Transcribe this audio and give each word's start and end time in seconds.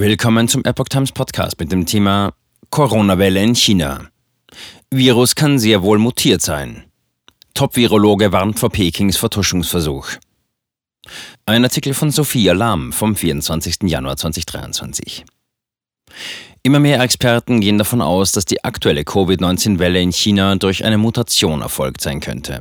Willkommen 0.00 0.48
zum 0.48 0.64
Epoch 0.64 0.88
Times 0.88 1.12
Podcast 1.12 1.60
mit 1.60 1.70
dem 1.70 1.84
Thema 1.84 2.32
Corona-Welle 2.70 3.42
in 3.42 3.54
China. 3.54 4.08
Virus 4.90 5.34
kann 5.34 5.58
sehr 5.58 5.82
wohl 5.82 5.98
mutiert 5.98 6.40
sein. 6.40 6.84
Top-Virologe 7.52 8.32
warnt 8.32 8.58
vor 8.58 8.70
Pekings 8.70 9.18
Vertuschungsversuch. 9.18 10.12
Ein 11.44 11.64
Artikel 11.64 11.92
von 11.92 12.10
Sophia 12.10 12.54
Lahm 12.54 12.94
vom 12.94 13.14
24. 13.14 13.80
Januar 13.82 14.16
2023. 14.16 15.26
Immer 16.62 16.80
mehr 16.80 17.02
Experten 17.02 17.60
gehen 17.60 17.76
davon 17.76 18.00
aus, 18.00 18.32
dass 18.32 18.46
die 18.46 18.64
aktuelle 18.64 19.04
Covid-19-Welle 19.04 20.00
in 20.00 20.12
China 20.12 20.56
durch 20.56 20.82
eine 20.82 20.96
Mutation 20.96 21.60
erfolgt 21.60 22.00
sein 22.00 22.20
könnte. 22.20 22.60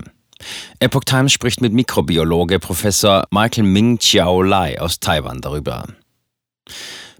Epoch 0.80 1.06
Times 1.06 1.32
spricht 1.32 1.62
mit 1.62 1.72
Mikrobiologe 1.72 2.60
Professor 2.60 3.26
Michael 3.32 3.64
Ming 3.64 3.98
Chiao 3.98 4.42
Lai 4.42 4.78
aus 4.78 5.00
Taiwan 5.00 5.40
darüber. 5.40 5.86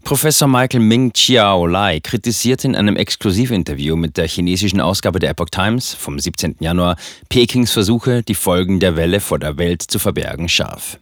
Professor 0.10 0.48
Michael 0.48 0.80
Ming 0.80 1.14
Chiao 1.14 1.68
Lai 1.68 2.00
kritisiert 2.00 2.66
in 2.66 2.76
einem 2.76 2.96
Exklusivinterview 2.96 3.96
mit 3.96 4.18
der 4.18 4.28
chinesischen 4.28 4.82
Ausgabe 4.82 5.20
der 5.20 5.30
Epoch 5.30 5.50
Times 5.52 5.94
vom 5.94 6.18
17. 6.18 6.56
Januar 6.62 6.96
Pekings 7.30 7.72
Versuche, 7.72 8.24
die 8.24 8.34
Folgen 8.34 8.80
der 8.80 8.96
Welle 8.96 9.20
vor 9.20 9.38
der 9.38 9.60
Welt 9.60 9.84
zu 9.84 10.00
verbergen, 10.00 10.50
scharf. 10.50 10.98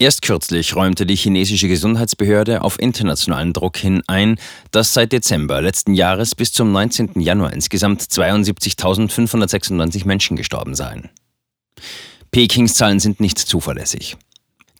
Erst 0.00 0.22
kürzlich 0.22 0.74
räumte 0.74 1.06
die 1.06 1.14
chinesische 1.14 1.68
Gesundheitsbehörde 1.68 2.62
auf 2.62 2.80
internationalen 2.80 3.52
Druck 3.52 3.76
hin 3.76 4.02
ein, 4.08 4.34
dass 4.72 4.92
seit 4.92 5.12
Dezember 5.12 5.62
letzten 5.62 5.94
Jahres 5.94 6.34
bis 6.34 6.52
zum 6.52 6.72
19. 6.72 7.20
Januar 7.20 7.52
insgesamt 7.52 8.02
72.596 8.02 10.08
Menschen 10.08 10.36
gestorben 10.36 10.74
seien. 10.74 11.08
Pekings 12.32 12.74
Zahlen 12.74 12.98
sind 12.98 13.20
nicht 13.20 13.38
zuverlässig. 13.38 14.16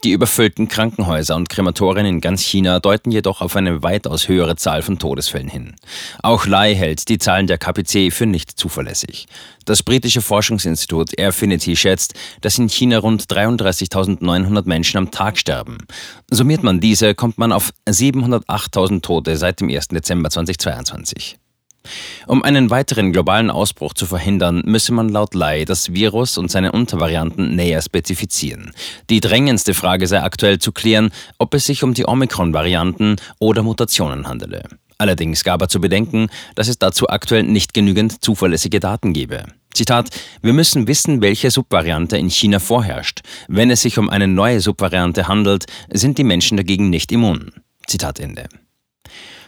Die 0.04 0.12
überfüllten 0.12 0.68
Krankenhäuser 0.68 1.34
und 1.34 1.48
Krematorien 1.48 2.04
in 2.04 2.20
ganz 2.20 2.42
China 2.42 2.78
deuten 2.78 3.10
jedoch 3.10 3.40
auf 3.40 3.56
eine 3.56 3.82
weitaus 3.82 4.28
höhere 4.28 4.54
Zahl 4.54 4.82
von 4.82 4.98
Todesfällen 4.98 5.48
hin. 5.48 5.76
Auch 6.22 6.44
Lai 6.46 6.74
hält 6.74 7.08
die 7.08 7.16
Zahlen 7.16 7.46
der 7.46 7.56
KPC 7.56 8.12
für 8.12 8.26
nicht 8.26 8.50
zuverlässig. 8.50 9.26
Das 9.64 9.82
britische 9.82 10.20
Forschungsinstitut 10.20 11.18
Airfinity 11.18 11.74
schätzt, 11.74 12.12
dass 12.42 12.58
in 12.58 12.68
China 12.68 12.98
rund 12.98 13.24
33.900 13.24 14.68
Menschen 14.68 14.98
am 14.98 15.10
Tag 15.10 15.38
sterben. 15.38 15.78
Summiert 16.30 16.62
man 16.62 16.80
diese, 16.80 17.14
kommt 17.14 17.38
man 17.38 17.50
auf 17.50 17.72
708.000 17.88 19.00
Tote 19.00 19.38
seit 19.38 19.60
dem 19.60 19.70
1. 19.70 19.88
Dezember 19.88 20.28
2022. 20.28 21.38
Um 22.26 22.42
einen 22.42 22.70
weiteren 22.70 23.12
globalen 23.12 23.50
Ausbruch 23.50 23.94
zu 23.94 24.06
verhindern, 24.06 24.62
müsse 24.64 24.92
man 24.92 25.08
laut 25.08 25.34
Lai 25.34 25.64
das 25.64 25.92
Virus 25.92 26.38
und 26.38 26.50
seine 26.50 26.72
Untervarianten 26.72 27.54
näher 27.54 27.82
spezifizieren. 27.82 28.72
Die 29.10 29.20
drängendste 29.20 29.74
Frage 29.74 30.06
sei 30.06 30.22
aktuell 30.22 30.58
zu 30.58 30.72
klären, 30.72 31.10
ob 31.38 31.54
es 31.54 31.66
sich 31.66 31.82
um 31.82 31.94
die 31.94 32.06
Omikron-Varianten 32.06 33.16
oder 33.38 33.62
Mutationen 33.62 34.26
handele. 34.26 34.64
Allerdings 34.98 35.44
gab 35.44 35.60
er 35.60 35.68
zu 35.68 35.80
bedenken, 35.80 36.28
dass 36.54 36.68
es 36.68 36.78
dazu 36.78 37.08
aktuell 37.08 37.42
nicht 37.42 37.74
genügend 37.74 38.24
zuverlässige 38.24 38.80
Daten 38.80 39.12
gebe. 39.12 39.44
Zitat, 39.74 40.08
wir 40.40 40.52
müssen 40.52 40.86
wissen, 40.86 41.20
welche 41.20 41.50
Subvariante 41.50 42.16
in 42.16 42.30
China 42.30 42.60
vorherrscht. 42.60 43.20
Wenn 43.48 43.70
es 43.70 43.82
sich 43.82 43.98
um 43.98 44.08
eine 44.08 44.28
neue 44.28 44.60
Subvariante 44.60 45.26
handelt, 45.26 45.66
sind 45.92 46.16
die 46.16 46.24
Menschen 46.24 46.56
dagegen 46.56 46.90
nicht 46.90 47.10
immun. 47.10 47.50
Zitat 47.86 48.20
Ende. 48.20 48.48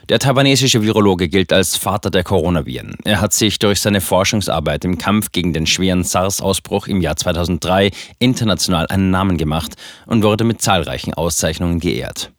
Der 0.08 0.20
taiwanesische 0.20 0.82
Virologe 0.82 1.28
gilt 1.28 1.52
als 1.52 1.76
Vater 1.76 2.10
der 2.10 2.22
Coronaviren. 2.22 2.94
Er 3.02 3.20
hat 3.20 3.32
sich 3.32 3.58
durch 3.58 3.80
seine 3.80 4.00
Forschungsarbeit 4.00 4.84
im 4.84 4.98
Kampf 4.98 5.32
gegen 5.32 5.52
den 5.52 5.66
schweren 5.66 6.04
SARS-Ausbruch 6.04 6.86
im 6.86 7.00
Jahr 7.00 7.16
2003 7.16 7.90
international 8.20 8.86
einen 8.86 9.10
Namen 9.10 9.36
gemacht 9.36 9.74
und 10.06 10.22
wurde 10.22 10.44
mit 10.44 10.62
zahlreichen 10.62 11.12
Auszeichnungen 11.12 11.80
geehrt. 11.80 12.30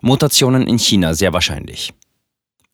Mutationen 0.00 0.66
in 0.66 0.78
China 0.78 1.12
sehr 1.12 1.34
wahrscheinlich. 1.34 1.92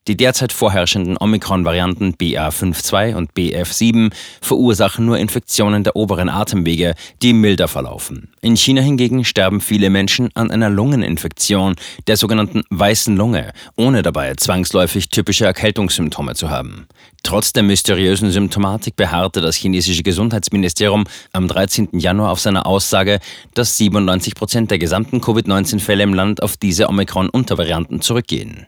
Die 0.09 0.17
derzeit 0.17 0.55
vorherrschenden 0.55 1.19
Omikron-Varianten 1.20 2.14
BA52 2.14 3.14
und 3.14 3.34
BF7 3.34 4.11
verursachen 4.41 5.05
nur 5.05 5.19
Infektionen 5.19 5.85
der 5.85 5.96
oberen 5.96 6.30
Atemwege, 6.30 6.95
die 7.20 7.35
milder 7.35 7.69
verlaufen. 7.69 8.30
In 8.41 8.57
China 8.57 8.80
hingegen 8.80 9.27
sterben 9.27 9.61
viele 9.61 9.91
Menschen 9.91 10.30
an 10.35 10.51
einer 10.51 10.70
Lungeninfektion, 10.70 11.74
der 12.07 12.17
sogenannten 12.17 12.63
weißen 12.70 13.19
Lunge, 13.19 13.52
ohne 13.77 14.01
dabei 14.01 14.33
zwangsläufig 14.35 15.11
typische 15.11 15.45
Erkältungssymptome 15.45 16.35
zu 16.35 16.48
haben. 16.48 16.86
Trotz 17.23 17.52
der 17.52 17.63
mysteriösen 17.63 18.30
Symptomatik 18.30 18.96
beharrte 18.96 19.42
das 19.42 19.57
chinesische 19.57 20.02
Gesundheitsministerium 20.02 21.05
am 21.33 21.48
13. 21.48 21.90
Januar 21.92 22.30
auf 22.30 22.40
seiner 22.40 22.64
Aussage, 22.64 23.20
dass 23.52 23.77
97 23.77 24.35
Prozent 24.35 24.70
der 24.70 24.79
gesamten 24.79 25.20
Covid-19-Fälle 25.20 26.02
im 26.02 26.14
Land 26.14 26.42
auf 26.42 26.57
diese 26.57 26.89
Omikron-Untervarianten 26.89 28.01
zurückgehen. 28.01 28.64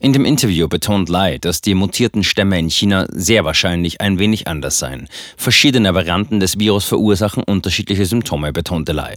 In 0.00 0.12
dem 0.12 0.24
Interview 0.24 0.68
betont 0.68 1.08
Lai, 1.08 1.38
dass 1.38 1.60
die 1.60 1.74
mutierten 1.74 2.24
Stämme 2.24 2.58
in 2.58 2.70
China 2.70 3.06
sehr 3.10 3.44
wahrscheinlich 3.44 4.00
ein 4.00 4.18
wenig 4.18 4.48
anders 4.48 4.78
seien. 4.78 5.08
Verschiedene 5.36 5.94
Varianten 5.94 6.40
des 6.40 6.58
Virus 6.58 6.84
verursachen 6.84 7.42
unterschiedliche 7.44 8.06
Symptome, 8.06 8.52
betonte 8.52 8.92
Lai. 8.92 9.16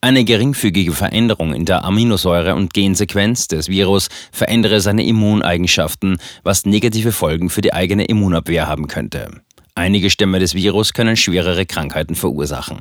Eine 0.00 0.24
geringfügige 0.24 0.92
Veränderung 0.92 1.54
in 1.54 1.64
der 1.64 1.84
Aminosäure- 1.84 2.54
und 2.54 2.74
Gensequenz 2.74 3.46
des 3.46 3.68
Virus 3.68 4.08
verändere 4.32 4.80
seine 4.80 5.04
Immuneigenschaften, 5.04 6.18
was 6.42 6.66
negative 6.66 7.12
Folgen 7.12 7.50
für 7.50 7.60
die 7.60 7.72
eigene 7.72 8.04
Immunabwehr 8.04 8.66
haben 8.66 8.88
könnte. 8.88 9.30
Einige 9.74 10.10
Stämme 10.10 10.38
des 10.38 10.54
Virus 10.54 10.92
können 10.92 11.16
schwerere 11.16 11.64
Krankheiten 11.64 12.14
verursachen. 12.14 12.80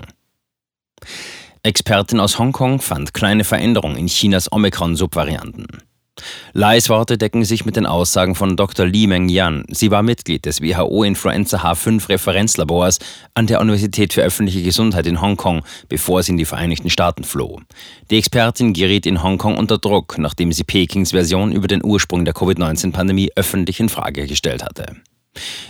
Expertin 1.64 2.20
aus 2.20 2.40
Hongkong 2.40 2.82
fand 2.82 3.14
kleine 3.14 3.44
Veränderungen 3.44 3.96
in 3.96 4.08
Chinas 4.08 4.52
Omikron-Subvarianten. 4.52 5.68
Lais 6.54 6.90
Worte 6.90 7.18
decken 7.18 7.46
sich 7.46 7.66
mit 7.66 7.76
den 7.76 7.86
Aussagen 7.86 8.36
von 8.36 8.58
Dr. 8.58 8.86
Li 8.86 9.08
Mengyan. 9.08 9.64
Sie 9.70 9.92
war 9.92 10.04
Mitglied 10.04 10.46
des 10.46 10.62
WHO-Influenza 10.62 11.60
H5-Referenzlabors 11.60 13.00
an 13.34 13.48
der 13.48 13.62
Universität 13.62 14.14
für 14.14 14.22
öffentliche 14.22 14.62
Gesundheit 14.62 15.08
in 15.08 15.22
Hongkong, 15.22 15.64
bevor 15.88 16.22
sie 16.24 16.34
in 16.34 16.38
die 16.38 16.46
Vereinigten 16.46 16.90
Staaten 16.90 17.24
floh. 17.24 17.62
Die 18.10 18.18
Expertin 18.18 18.74
geriet 18.74 19.06
in 19.06 19.24
Hongkong 19.24 19.58
unter 19.58 19.78
Druck, 19.78 20.18
nachdem 20.18 20.52
sie 20.52 20.64
Pekings 20.64 21.12
Version 21.12 21.52
über 21.52 21.68
den 21.68 21.84
Ursprung 21.84 22.26
der 22.26 22.34
Covid-19-Pandemie 22.34 23.32
öffentlich 23.36 23.80
in 23.80 23.90
Frage 23.90 24.28
gestellt 24.28 24.64
hatte. 24.64 24.98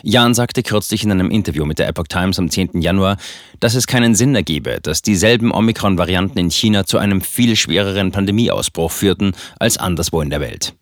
Jan 0.03 0.33
sagte 0.33 0.63
kürzlich 0.63 1.03
in 1.03 1.11
einem 1.11 1.29
Interview 1.29 1.65
mit 1.65 1.79
der 1.79 1.87
Epoch 1.87 2.07
Times 2.07 2.39
am 2.39 2.49
10. 2.49 2.81
Januar, 2.81 3.17
dass 3.59 3.75
es 3.75 3.87
keinen 3.87 4.15
Sinn 4.15 4.35
ergebe, 4.35 4.79
dass 4.81 5.01
dieselben 5.01 5.51
Omikron-Varianten 5.51 6.39
in 6.39 6.49
China 6.49 6.85
zu 6.85 6.97
einem 6.97 7.21
viel 7.21 7.55
schwereren 7.55 8.11
Pandemieausbruch 8.11 8.91
führten 8.91 9.33
als 9.59 9.77
anderswo 9.77 10.21
in 10.21 10.29
der 10.29 10.41
Welt. 10.41 10.73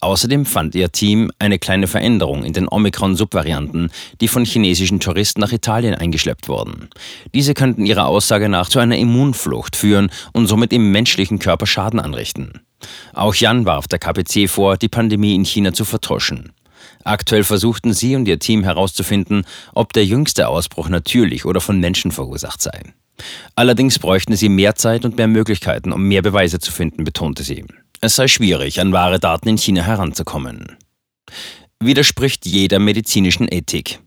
Außerdem 0.00 0.46
fand 0.46 0.74
ihr 0.74 0.90
Team 0.90 1.30
eine 1.38 1.58
kleine 1.58 1.86
Veränderung 1.86 2.44
in 2.44 2.52
den 2.52 2.68
Omikron-Subvarianten, 2.68 3.90
die 4.20 4.28
von 4.28 4.44
chinesischen 4.44 5.00
Touristen 5.00 5.40
nach 5.40 5.52
Italien 5.52 5.94
eingeschleppt 5.94 6.48
wurden. 6.48 6.88
Diese 7.34 7.54
könnten 7.54 7.86
ihrer 7.86 8.06
Aussage 8.06 8.48
nach 8.48 8.68
zu 8.68 8.78
einer 8.78 8.96
Immunflucht 8.96 9.76
führen 9.76 10.10
und 10.32 10.46
somit 10.46 10.72
im 10.72 10.90
menschlichen 10.90 11.38
Körper 11.38 11.66
Schaden 11.66 12.00
anrichten. 12.00 12.60
Auch 13.12 13.34
Jan 13.34 13.66
warf 13.66 13.86
der 13.88 13.98
KPC 13.98 14.48
vor, 14.48 14.76
die 14.76 14.88
Pandemie 14.88 15.34
in 15.34 15.44
China 15.44 15.72
zu 15.72 15.84
vertuschen. 15.84 16.52
Aktuell 17.04 17.44
versuchten 17.44 17.92
sie 17.92 18.16
und 18.16 18.26
ihr 18.28 18.38
Team 18.38 18.64
herauszufinden, 18.64 19.44
ob 19.74 19.92
der 19.92 20.04
jüngste 20.04 20.48
Ausbruch 20.48 20.88
natürlich 20.88 21.44
oder 21.44 21.60
von 21.60 21.80
Menschen 21.80 22.10
verursacht 22.10 22.62
sei. 22.62 22.82
Allerdings 23.54 23.98
bräuchten 23.98 24.34
sie 24.36 24.48
mehr 24.48 24.74
Zeit 24.74 25.04
und 25.04 25.16
mehr 25.16 25.28
Möglichkeiten, 25.28 25.92
um 25.92 26.02
mehr 26.02 26.22
Beweise 26.22 26.58
zu 26.58 26.72
finden, 26.72 27.04
betonte 27.04 27.42
sie. 27.42 27.64
Es 28.00 28.16
sei 28.16 28.28
schwierig, 28.28 28.80
an 28.80 28.92
wahre 28.92 29.18
Daten 29.18 29.48
in 29.48 29.58
China 29.58 29.82
heranzukommen. 29.82 30.76
Widerspricht 31.80 32.46
jeder 32.46 32.78
medizinischen 32.78 33.48
Ethik. 33.50 34.00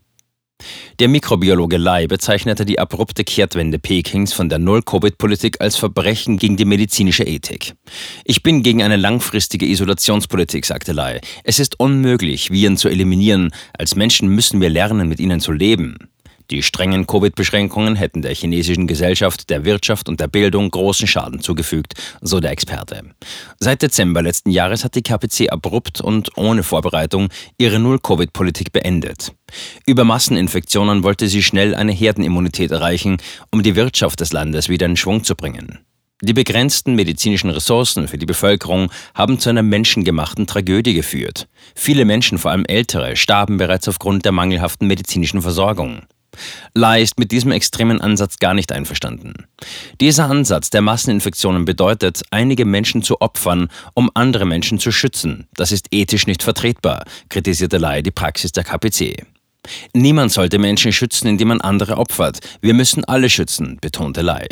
Der 1.00 1.08
Mikrobiologe 1.08 1.76
Lai 1.76 2.06
bezeichnete 2.06 2.64
die 2.64 2.78
abrupte 2.78 3.24
Kehrtwende 3.24 3.80
Pekings 3.80 4.32
von 4.32 4.48
der 4.48 4.60
Null-Covid-Politik 4.60 5.60
als 5.60 5.74
Verbrechen 5.74 6.36
gegen 6.36 6.56
die 6.56 6.64
medizinische 6.64 7.24
Ethik. 7.24 7.74
Ich 8.24 8.44
bin 8.44 8.62
gegen 8.62 8.80
eine 8.80 8.94
langfristige 8.94 9.66
Isolationspolitik, 9.66 10.64
sagte 10.64 10.92
Lai. 10.92 11.20
Es 11.42 11.58
ist 11.58 11.80
unmöglich, 11.80 12.52
Viren 12.52 12.76
zu 12.76 12.88
eliminieren. 12.88 13.50
Als 13.76 13.96
Menschen 13.96 14.28
müssen 14.28 14.60
wir 14.60 14.70
lernen, 14.70 15.08
mit 15.08 15.18
ihnen 15.18 15.40
zu 15.40 15.50
leben. 15.50 15.98
Die 16.50 16.62
strengen 16.62 17.06
Covid-Beschränkungen 17.06 17.96
hätten 17.96 18.22
der 18.22 18.34
chinesischen 18.34 18.86
Gesellschaft, 18.86 19.48
der 19.48 19.64
Wirtschaft 19.64 20.08
und 20.08 20.20
der 20.20 20.28
Bildung 20.28 20.70
großen 20.70 21.06
Schaden 21.06 21.40
zugefügt, 21.40 21.94
so 22.20 22.40
der 22.40 22.50
Experte. 22.50 23.02
Seit 23.58 23.82
Dezember 23.82 24.20
letzten 24.20 24.50
Jahres 24.50 24.84
hat 24.84 24.94
die 24.94 25.02
KPC 25.02 25.50
abrupt 25.50 26.00
und 26.00 26.36
ohne 26.36 26.62
Vorbereitung 26.62 27.28
ihre 27.56 27.78
Null-Covid-Politik 27.78 28.72
beendet. 28.72 29.32
Über 29.86 30.04
Masseninfektionen 30.04 31.02
wollte 31.02 31.28
sie 31.28 31.42
schnell 31.42 31.74
eine 31.74 31.92
Herdenimmunität 31.92 32.70
erreichen, 32.70 33.18
um 33.50 33.62
die 33.62 33.76
Wirtschaft 33.76 34.20
des 34.20 34.32
Landes 34.32 34.68
wieder 34.68 34.86
in 34.86 34.96
Schwung 34.96 35.24
zu 35.24 35.34
bringen. 35.34 35.78
Die 36.22 36.32
begrenzten 36.32 36.94
medizinischen 36.94 37.50
Ressourcen 37.50 38.06
für 38.06 38.18
die 38.18 38.24
Bevölkerung 38.24 38.90
haben 39.14 39.38
zu 39.38 39.50
einer 39.50 39.62
menschengemachten 39.62 40.46
Tragödie 40.46 40.94
geführt. 40.94 41.48
Viele 41.74 42.04
Menschen, 42.04 42.38
vor 42.38 42.50
allem 42.50 42.64
Ältere, 42.64 43.16
starben 43.16 43.56
bereits 43.56 43.88
aufgrund 43.88 44.24
der 44.24 44.32
mangelhaften 44.32 44.86
medizinischen 44.86 45.42
Versorgung. 45.42 46.02
Lai 46.74 47.02
ist 47.02 47.18
mit 47.18 47.32
diesem 47.32 47.52
extremen 47.52 48.00
Ansatz 48.00 48.38
gar 48.38 48.54
nicht 48.54 48.72
einverstanden. 48.72 49.34
Dieser 50.00 50.30
Ansatz 50.30 50.70
der 50.70 50.82
Masseninfektionen 50.82 51.64
bedeutet, 51.64 52.22
einige 52.30 52.64
Menschen 52.64 53.02
zu 53.02 53.20
opfern, 53.20 53.68
um 53.94 54.10
andere 54.14 54.46
Menschen 54.46 54.78
zu 54.78 54.92
schützen. 54.92 55.46
Das 55.54 55.72
ist 55.72 55.88
ethisch 55.90 56.26
nicht 56.26 56.42
vertretbar, 56.42 57.04
kritisierte 57.28 57.78
Lai 57.78 58.02
die 58.02 58.10
Praxis 58.10 58.52
der 58.52 58.64
KPC. 58.64 59.26
Niemand 59.92 60.32
sollte 60.32 60.58
Menschen 60.58 60.92
schützen, 60.92 61.28
indem 61.28 61.48
man 61.48 61.60
andere 61.60 61.96
opfert. 61.96 62.40
Wir 62.60 62.74
müssen 62.74 63.04
alle 63.04 63.30
schützen, 63.30 63.78
betonte 63.80 64.22
Lai. 64.22 64.46